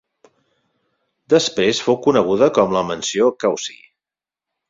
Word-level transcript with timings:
Després 1.33 1.81
fou 1.89 1.99
coneguda 2.07 2.49
com 2.57 2.73
la 2.77 2.83
"mansió 2.89 3.31
Causey. 3.45 3.79